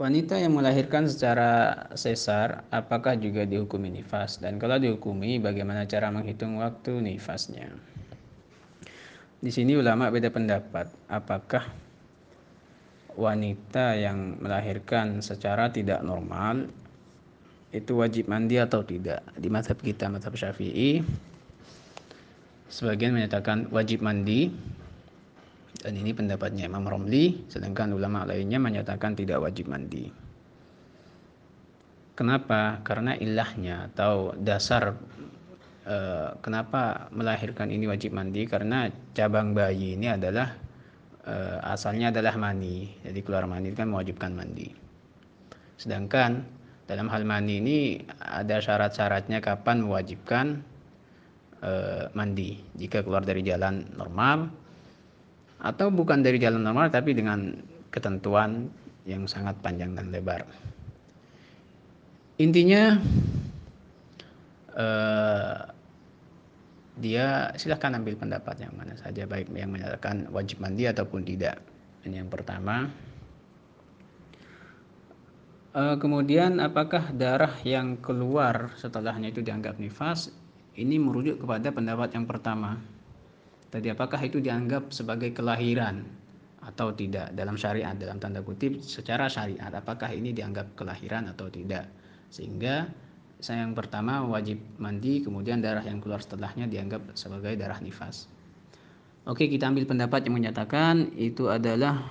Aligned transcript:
wanita 0.00 0.40
yang 0.40 0.56
melahirkan 0.56 1.04
secara 1.04 1.76
sesar 1.92 2.64
apakah 2.72 3.20
juga 3.20 3.44
dihukumi 3.44 3.92
nifas? 3.92 4.40
Dan 4.40 4.56
kalau 4.56 4.80
dihukumi 4.80 5.36
bagaimana 5.36 5.84
cara 5.84 6.08
menghitung 6.08 6.56
waktu 6.56 7.04
nifasnya? 7.04 7.68
Di 9.44 9.52
sini 9.52 9.76
ulama 9.76 10.08
beda 10.08 10.32
pendapat. 10.32 10.88
Apakah 11.04 11.68
wanita 13.12 14.00
yang 14.00 14.40
melahirkan 14.40 15.20
secara 15.20 15.68
tidak 15.68 16.00
normal 16.00 16.72
itu 17.76 18.00
wajib 18.00 18.32
mandi 18.32 18.56
atau 18.56 18.80
tidak? 18.80 19.20
Di 19.36 19.52
mazhab 19.52 19.76
kita 19.84 20.08
mazhab 20.08 20.32
syafi'i 20.32 21.04
sebagian 22.72 23.12
menyatakan 23.12 23.68
wajib 23.68 24.00
mandi 24.00 24.48
dan 25.80 25.96
ini 25.96 26.12
pendapatnya 26.12 26.68
Imam 26.68 26.84
Romli, 26.84 27.48
sedangkan 27.48 27.96
ulama 27.96 28.28
lainnya 28.28 28.60
menyatakan 28.60 29.16
tidak 29.16 29.40
wajib 29.40 29.72
mandi. 29.72 30.12
Kenapa? 32.12 32.84
Karena 32.84 33.16
ilahnya 33.16 33.88
atau 33.88 34.36
dasar 34.36 34.92
eh, 35.88 36.36
kenapa 36.44 37.08
melahirkan 37.16 37.72
ini 37.72 37.88
wajib 37.88 38.12
mandi 38.12 38.44
karena 38.44 38.92
cabang 39.16 39.56
bayi 39.56 39.96
ini 39.96 40.12
adalah 40.12 40.52
eh, 41.24 41.58
asalnya 41.64 42.12
adalah 42.12 42.36
mani. 42.36 43.00
Jadi 43.00 43.24
keluar 43.24 43.48
mani 43.48 43.72
kan 43.72 43.88
mewajibkan 43.88 44.36
mandi. 44.36 44.68
Sedangkan 45.80 46.44
dalam 46.84 47.08
hal 47.08 47.24
mani 47.24 47.56
ini 47.56 47.78
ada 48.20 48.60
syarat-syaratnya 48.60 49.40
kapan 49.40 49.80
mewajibkan 49.80 50.60
eh, 51.64 52.04
mandi. 52.12 52.60
Jika 52.76 53.00
keluar 53.00 53.24
dari 53.24 53.40
jalan 53.40 53.96
normal 53.96 54.68
atau 55.60 55.92
bukan 55.92 56.24
dari 56.24 56.40
jalan 56.40 56.64
normal 56.64 56.88
tapi 56.88 57.12
dengan 57.12 57.52
ketentuan 57.92 58.72
yang 59.04 59.28
sangat 59.28 59.56
panjang 59.60 59.92
dan 59.92 60.08
lebar. 60.08 60.44
Intinya 62.40 62.96
eh, 64.72 65.58
dia 67.00 67.52
silahkan 67.56 67.96
ambil 67.96 68.16
pendapat 68.16 68.64
yang 68.64 68.72
mana 68.76 68.96
saja 68.96 69.28
baik 69.28 69.52
yang 69.52 69.72
menyatakan 69.72 70.28
wajib 70.32 70.60
mandi 70.64 70.88
ataupun 70.88 71.24
tidak. 71.24 71.60
Ini 72.08 72.24
yang 72.24 72.32
pertama. 72.32 72.88
Eh, 75.76 75.96
kemudian 76.00 76.56
apakah 76.64 77.12
darah 77.12 77.52
yang 77.62 78.00
keluar 78.00 78.72
setelahnya 78.80 79.28
itu 79.28 79.44
dianggap 79.44 79.76
nifas? 79.76 80.32
Ini 80.74 80.96
merujuk 80.96 81.44
kepada 81.44 81.68
pendapat 81.68 82.16
yang 82.16 82.24
pertama 82.24 82.80
Tadi 83.70 83.86
apakah 83.86 84.18
itu 84.26 84.42
dianggap 84.42 84.90
sebagai 84.90 85.30
kelahiran 85.30 86.02
atau 86.60 86.92
tidak 86.92 87.32
dalam 87.32 87.56
syariat 87.56 87.96
dalam 87.96 88.20
tanda 88.20 88.44
kutip 88.44 88.84
secara 88.84 89.32
syariat 89.32 89.72
apakah 89.72 90.12
ini 90.12 90.36
dianggap 90.36 90.76
kelahiran 90.76 91.32
atau 91.32 91.48
tidak 91.48 91.88
sehingga 92.28 92.84
saya 93.40 93.64
yang 93.64 93.72
pertama 93.72 94.20
wajib 94.28 94.60
mandi 94.76 95.24
kemudian 95.24 95.64
darah 95.64 95.80
yang 95.80 96.04
keluar 96.04 96.20
setelahnya 96.20 96.68
dianggap 96.68 97.16
sebagai 97.16 97.56
darah 97.56 97.80
nifas. 97.80 98.28
Oke 99.24 99.48
kita 99.48 99.72
ambil 99.72 99.88
pendapat 99.88 100.28
yang 100.28 100.36
menyatakan 100.36 101.16
itu 101.16 101.48
adalah 101.48 102.04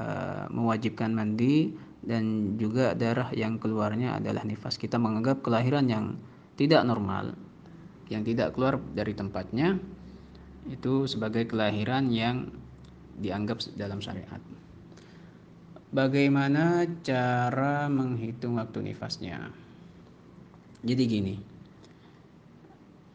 uh, 0.00 0.48
mewajibkan 0.48 1.12
mandi 1.12 1.76
dan 2.00 2.56
juga 2.56 2.96
darah 2.96 3.28
yang 3.36 3.60
keluarnya 3.60 4.16
adalah 4.16 4.40
nifas. 4.48 4.80
Kita 4.80 4.96
menganggap 4.96 5.44
kelahiran 5.44 5.84
yang 5.84 6.16
tidak 6.56 6.80
normal 6.88 7.36
yang 8.08 8.24
tidak 8.24 8.56
keluar 8.56 8.80
dari 8.96 9.12
tempatnya 9.12 9.76
itu 10.68 11.04
sebagai 11.04 11.44
kelahiran 11.48 12.08
yang 12.08 12.48
dianggap 13.20 13.62
dalam 13.76 14.00
syariat. 14.00 14.40
Bagaimana 15.94 16.88
cara 17.06 17.86
menghitung 17.86 18.58
waktu 18.58 18.90
nifasnya? 18.90 19.46
Jadi 20.82 21.02
gini, 21.06 21.36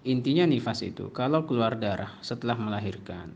intinya 0.07 0.47
nifas 0.47 0.81
itu 0.87 1.11
kalau 1.11 1.43
keluar 1.43 1.75
darah 1.75 2.15
setelah 2.23 2.55
melahirkan, 2.55 3.35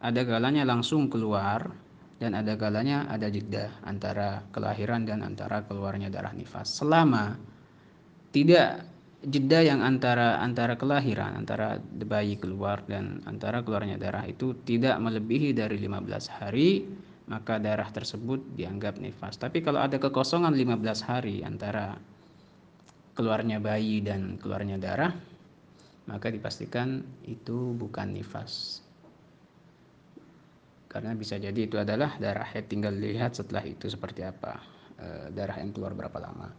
ada 0.00 0.24
galanya 0.24 0.64
langsung 0.64 1.12
keluar 1.12 1.70
dan 2.16 2.32
ada 2.32 2.56
galanya 2.56 3.04
ada 3.12 3.28
jeda 3.28 3.68
antara 3.84 4.48
kelahiran 4.52 5.04
dan 5.04 5.20
antara 5.20 5.60
keluarnya 5.68 6.08
darah 6.08 6.32
nifas. 6.32 6.80
Selama 6.80 7.36
tidak 8.32 8.84
jeda 9.20 9.60
yang 9.60 9.84
antara 9.84 10.40
antara 10.40 10.80
kelahiran 10.80 11.36
antara 11.36 11.76
bayi 11.80 12.40
keluar 12.40 12.80
dan 12.88 13.20
antara 13.28 13.60
keluarnya 13.60 14.00
darah 14.00 14.24
itu 14.24 14.56
tidak 14.64 14.96
melebihi 14.96 15.52
dari 15.52 15.76
15 15.76 16.40
hari 16.40 16.88
maka 17.30 17.62
darah 17.62 17.86
tersebut 17.94 18.42
dianggap 18.58 18.98
nifas. 18.98 19.38
Tapi 19.38 19.62
kalau 19.62 19.78
ada 19.78 20.02
kekosongan 20.02 20.50
15 20.50 21.06
hari 21.06 21.46
antara 21.46 21.94
keluarnya 23.14 23.62
bayi 23.62 24.02
dan 24.02 24.34
keluarnya 24.40 24.80
darah 24.80 25.14
maka 26.10 26.26
dipastikan 26.32 27.04
itu 27.28 27.76
bukan 27.76 28.16
nifas. 28.16 28.82
Karena 30.90 31.14
bisa 31.14 31.38
jadi 31.38 31.70
itu 31.70 31.78
adalah 31.78 32.18
darah 32.18 32.48
head 32.50 32.66
tinggal 32.66 32.90
lihat 32.90 33.38
setelah 33.38 33.62
itu 33.62 33.86
seperti 33.86 34.26
apa 34.26 34.58
eh, 34.98 35.26
darah 35.30 35.60
yang 35.62 35.70
keluar 35.70 35.94
berapa 35.94 36.18
lama 36.18 36.50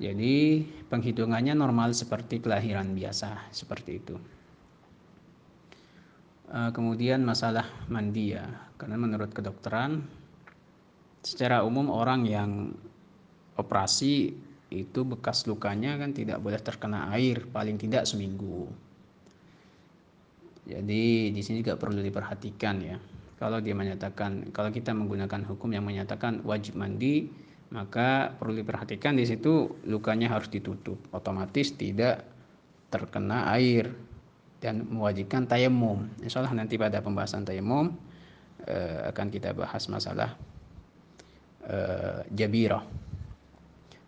jadi 0.00 0.64
penghitungannya 0.88 1.52
normal 1.52 1.92
seperti 1.92 2.40
kelahiran 2.40 2.96
biasa, 2.96 3.52
seperti 3.52 4.00
itu. 4.00 4.16
Eh, 6.50 6.70
kemudian 6.72 7.20
masalah 7.20 7.68
mandi 7.92 8.32
ya, 8.32 8.48
karena 8.80 8.96
menurut 8.96 9.30
kedokteran, 9.30 10.02
secara 11.20 11.62
umum 11.68 11.92
orang 11.92 12.24
yang 12.24 12.72
operasi 13.60 14.32
itu 14.72 15.00
bekas 15.04 15.44
lukanya 15.44 16.00
kan 16.00 16.16
tidak 16.16 16.40
boleh 16.40 16.56
terkena 16.58 17.12
air 17.12 17.44
paling 17.52 17.76
tidak 17.76 18.08
seminggu. 18.08 18.72
Jadi 20.64 21.28
di 21.28 21.42
sini 21.44 21.60
juga 21.60 21.76
perlu 21.76 22.00
diperhatikan 22.00 22.76
ya. 22.80 22.96
Kalau 23.36 23.60
dia 23.60 23.76
menyatakan, 23.76 24.52
kalau 24.52 24.72
kita 24.72 24.96
menggunakan 24.96 25.44
hukum 25.48 25.72
yang 25.72 25.84
menyatakan 25.84 26.44
wajib 26.44 26.76
mandi, 26.76 27.28
maka 27.70 28.34
perlu 28.34 28.58
diperhatikan 28.58 29.14
di 29.14 29.22
situ 29.22 29.78
lukanya 29.86 30.26
harus 30.34 30.50
ditutup 30.50 30.98
otomatis 31.14 31.70
tidak 31.78 32.26
terkena 32.90 33.46
air 33.54 33.94
dan 34.58 34.84
mewajibkan 34.90 35.46
tayamum. 35.46 36.10
Insya 36.20 36.42
Allah 36.42 36.52
nanti 36.52 36.76
pada 36.76 37.00
pembahasan 37.00 37.46
tayamum 37.46 37.94
eh, 38.66 39.08
akan 39.08 39.26
kita 39.30 39.54
bahas 39.54 39.86
masalah 39.86 40.34
eh, 41.64 42.26
jabirah. 42.34 42.82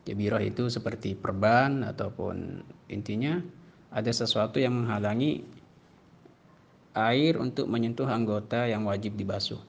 Jabirah 0.02 0.42
itu 0.42 0.66
seperti 0.66 1.14
perban 1.14 1.86
ataupun 1.86 2.66
intinya 2.90 3.38
ada 3.94 4.10
sesuatu 4.10 4.58
yang 4.58 4.82
menghalangi 4.82 5.46
air 6.98 7.38
untuk 7.38 7.70
menyentuh 7.70 8.10
anggota 8.10 8.66
yang 8.66 8.84
wajib 8.84 9.14
dibasuh. 9.14 9.62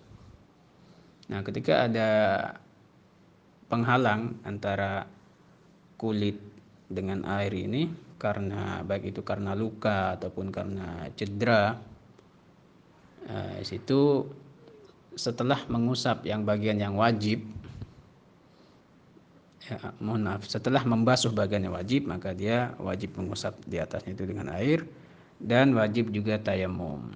Nah 1.31 1.45
ketika 1.45 1.87
ada 1.87 2.09
penghalang 3.73 4.37
antara 4.45 5.09
kulit 5.97 6.37
dengan 6.85 7.25
air 7.25 7.49
ini 7.57 7.89
karena 8.21 8.85
baik 8.85 9.09
itu 9.09 9.25
karena 9.25 9.57
luka 9.57 10.13
ataupun 10.13 10.53
karena 10.53 11.09
cedera 11.17 11.81
eh, 13.25 13.65
situ 13.65 14.29
setelah 15.17 15.65
mengusap 15.65 16.21
yang 16.29 16.45
bagian 16.45 16.77
yang 16.77 16.93
wajib 16.93 17.41
ya, 19.65 19.91
mohon 19.97 20.21
maaf 20.29 20.45
setelah 20.45 20.85
membasuh 20.85 21.33
bagian 21.33 21.65
yang 21.65 21.73
wajib 21.73 22.05
maka 22.05 22.37
dia 22.37 22.77
wajib 22.77 23.17
mengusap 23.17 23.57
di 23.65 23.81
atasnya 23.81 24.13
itu 24.13 24.29
dengan 24.29 24.53
air 24.53 24.85
dan 25.41 25.75
wajib 25.75 26.13
juga 26.13 26.39
tayamum. 26.39 27.09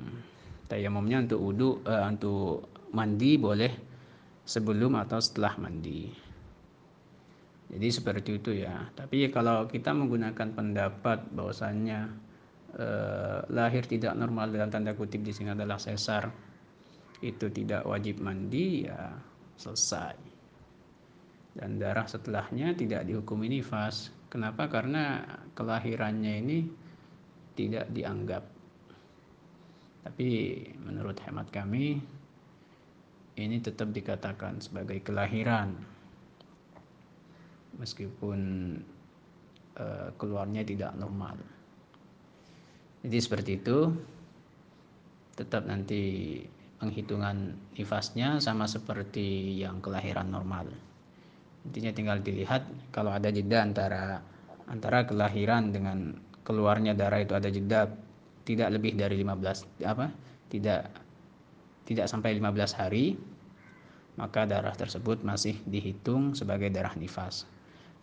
Tayamumnya 0.67 1.23
untuk 1.23 1.39
wudhu 1.39 1.69
eh, 1.85 2.03
untuk 2.03 2.67
mandi 2.91 3.39
boleh 3.39 3.71
sebelum 4.43 4.99
atau 4.99 5.21
setelah 5.23 5.55
mandi 5.55 6.26
jadi 7.67 7.87
seperti 7.91 8.39
itu 8.39 8.51
ya. 8.63 8.87
Tapi 8.95 9.27
kalau 9.27 9.67
kita 9.67 9.91
menggunakan 9.91 10.55
pendapat 10.55 11.27
bahwasannya 11.35 11.99
eh, 12.79 13.39
lahir 13.51 13.83
tidak 13.83 14.15
normal 14.15 14.47
dalam 14.55 14.71
tanda 14.71 14.95
kutip 14.95 15.19
di 15.19 15.35
sini 15.35 15.51
adalah 15.51 15.75
sesar, 15.75 16.31
itu 17.19 17.51
tidak 17.51 17.83
wajib 17.83 18.23
mandi 18.23 18.87
ya 18.87 19.11
selesai. 19.59 20.15
Dan 21.57 21.81
darah 21.81 22.07
setelahnya 22.07 22.77
tidak 22.77 23.03
dihukumi 23.03 23.51
nifas. 23.51 24.13
Kenapa? 24.31 24.69
Karena 24.71 25.25
kelahirannya 25.57 26.33
ini 26.39 26.59
tidak 27.57 27.89
dianggap. 27.91 28.43
Tapi 30.07 30.29
menurut 30.87 31.19
hemat 31.25 31.51
kami 31.51 31.99
ini 33.35 33.57
tetap 33.59 33.91
dikatakan 33.91 34.63
sebagai 34.63 35.03
kelahiran 35.03 35.96
meskipun 37.77 38.39
uh, 39.77 40.09
keluarnya 40.17 40.65
tidak 40.65 40.93
normal. 40.97 41.37
Jadi 43.05 43.17
seperti 43.17 43.51
itu. 43.61 43.93
Tetap 45.37 45.69
nanti 45.69 46.41
penghitungan 46.81 47.53
nifasnya 47.77 48.37
sama 48.37 48.69
seperti 48.69 49.57
yang 49.57 49.81
kelahiran 49.81 50.29
normal. 50.29 50.69
intinya 51.67 51.91
tinggal 51.91 52.23
dilihat 52.23 52.63
kalau 52.95 53.11
ada 53.11 53.27
jeda 53.27 53.59
antara 53.59 54.23
antara 54.71 55.03
kelahiran 55.03 55.75
dengan 55.75 56.15
keluarnya 56.47 56.95
darah 56.95 57.19
itu 57.19 57.35
ada 57.35 57.51
jeda 57.51 57.91
tidak 58.47 58.79
lebih 58.79 58.95
dari 58.95 59.19
15 59.19 59.83
apa 59.83 60.07
tidak 60.47 60.87
tidak 61.83 62.07
sampai 62.07 62.39
15 62.39 62.79
hari 62.79 63.19
maka 64.15 64.47
darah 64.47 64.71
tersebut 64.71 65.27
masih 65.27 65.59
dihitung 65.67 66.39
sebagai 66.39 66.71
darah 66.71 66.95
nifas 66.95 67.43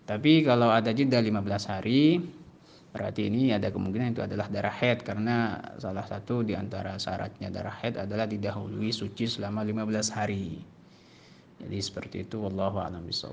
tapi 0.05 0.45
kalau 0.45 0.69
ada 0.69 0.93
jeda 0.93 1.17
15 1.17 1.73
hari 1.73 2.21
berarti 2.93 3.27
ini 3.27 3.57
ada 3.57 3.73
kemungkinan 3.73 4.13
itu 4.13 4.23
adalah 4.23 4.47
darah 4.53 4.71
head 4.71 5.01
karena 5.01 5.57
salah 5.81 6.05
satu 6.05 6.45
di 6.45 6.53
antara 6.53 7.01
syaratnya 7.01 7.49
darah 7.49 7.75
head 7.81 7.97
adalah 7.97 8.29
didahului 8.29 8.93
suci 8.93 9.27
selama 9.27 9.65
15 9.65 10.13
hari. 10.15 10.61
Jadi 11.65 11.79
seperti 11.81 12.29
itu 12.29 12.45
wallahu 12.45 12.85
a'lam 12.85 13.09
bishawab 13.09 13.33